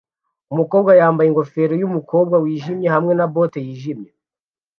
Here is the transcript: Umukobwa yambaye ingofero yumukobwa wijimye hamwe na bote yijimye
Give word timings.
Umukobwa 0.53 0.91
yambaye 0.99 1.27
ingofero 1.29 1.73
yumukobwa 1.81 2.35
wijimye 2.43 2.87
hamwe 2.95 3.13
na 3.19 3.25
bote 3.33 3.57
yijimye 3.65 4.09